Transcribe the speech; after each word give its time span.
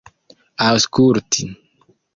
aŭskulti 0.69 1.51